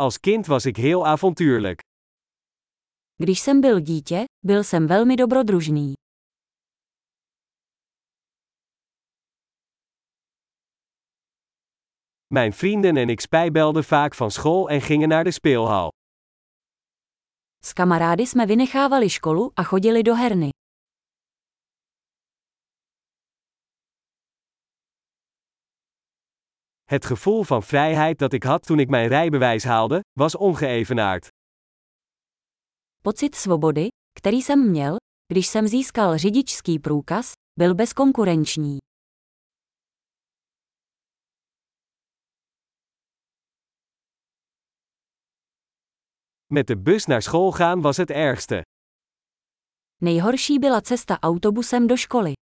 [0.00, 1.80] Als kind was ik heel avontuurlijk.
[3.16, 5.92] Když jsem byl dítě, byl jsem velmi dobrodružný.
[12.34, 15.88] Mijn vrienden en ik spijbelden vaak van school en gingen naar de speelhal.
[17.64, 20.50] S kamarády jsme vynechávali školu a chodili do herny.
[26.88, 31.28] Het gevoel van vrijheid dat ik had toen ik mijn rijbewijs haalde, was ongeëvenaard.
[33.02, 34.96] Pocit svobody, který jsem měl,
[35.32, 38.78] když jsem získal řidičský průkaz, byl bezkonkurenční.
[46.52, 48.62] Met de bus naar school gaan was het ergste.
[50.00, 52.32] Nejhorší byla cesta autobusem do školy.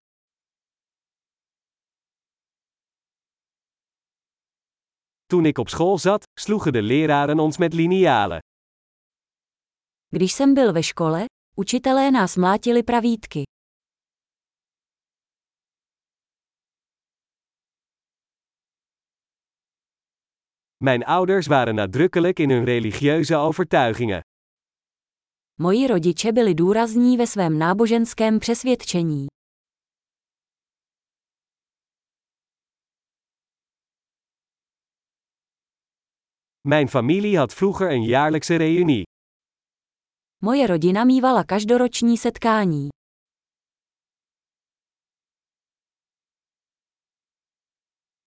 [5.26, 8.38] Toen ik op school zat, sloegen de leraren ons met linealen.
[10.08, 11.24] Když jsem byl ve škole,
[11.56, 13.42] učitelé nás mlátili pravítky.
[20.84, 24.20] Mijn ouders waren nadrukkelijk in hun religieuze overtuigingen.
[25.60, 29.26] Moji rodiče byli důrazní ve svém náboženském přesvědčení.
[36.68, 39.02] Mijn familie had vroeger een jaarlijkse reunie.
[40.42, 42.88] Moje rodina mívala každoroční setkání.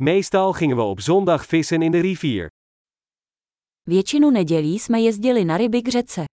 [0.02, 2.48] Meestal gingen we op zondag vissen in de rivier.
[3.86, 6.26] Většinu nedělí jsme jezdili na ryby k řece.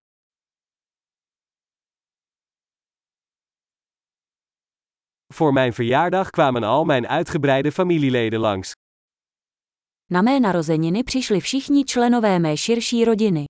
[5.33, 8.76] Voor mijn verjaardag kwamen al mijn uitgebreide familieleden langs.
[10.09, 13.45] Na mé narozeniny přišli všichni členové mé širší rodiny.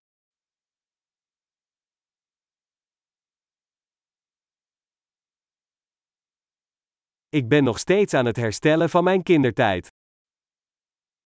[7.30, 9.88] Ik ben nog steeds aan het herstellen van mijn kindertijd.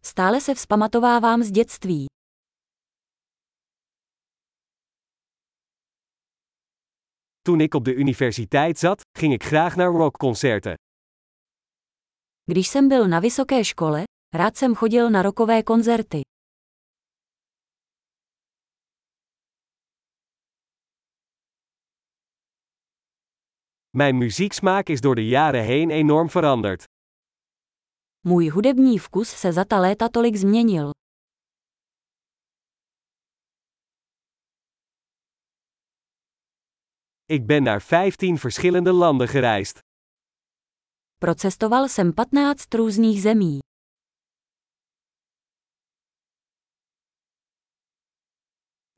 [0.04, 2.06] Stále se vzpamatovávám z dětství.
[7.42, 10.74] Toen ik op de universiteit zat, ging ik graag naar rockconcerten.
[12.52, 14.04] Když jsem byl na vysoké škole,
[14.34, 16.22] rád jsem chodil na rokové koncerty.
[23.90, 26.84] Mijn muzieksmaak is door de jaren heen enorm veranderd.
[28.28, 30.92] Můj hudební vkus se za ta léta tolik změnil.
[37.26, 39.80] Ik ben naar 15 verschillende landen gereisd.
[41.18, 43.60] Procestoval jsem 15 různých zemí.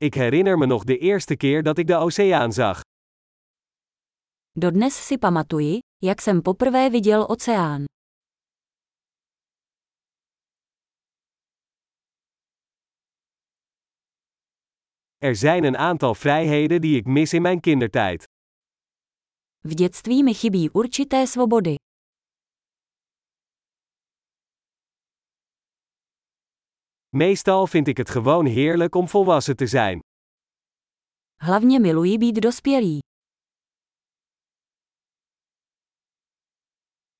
[0.04, 2.80] Ik herinner me nog de eerste keer dat ik de oceaan zag.
[4.52, 7.84] Dodnes si pamatuji, jak jsem poprvé viděl oceán.
[15.18, 18.24] Er zijn een aantal vrijheden die ik mis in mijn kindertijd.
[19.62, 21.74] V dětství mi chybí určité svobody.
[27.16, 29.98] Meestal vind ik het gewoon heerlijk om volwassen te zijn.
[31.36, 32.98] Hlavně miluji být dospělý.